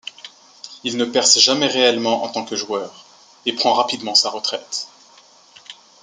[0.83, 3.05] Il ne perce jamais réellement en tant que joueur,
[3.45, 4.87] et prend rapidement sa retraite.